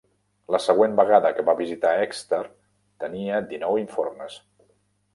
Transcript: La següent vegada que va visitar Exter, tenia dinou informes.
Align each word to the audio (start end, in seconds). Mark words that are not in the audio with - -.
La 0.53 0.59
següent 0.67 0.95
vegada 0.99 1.31
que 1.39 1.45
va 1.51 1.55
visitar 1.61 1.93
Exter, 2.07 2.41
tenia 3.07 3.45
dinou 3.55 3.81
informes. 3.87 4.45